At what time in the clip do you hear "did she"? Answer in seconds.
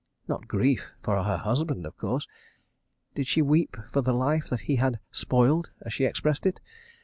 3.13-3.43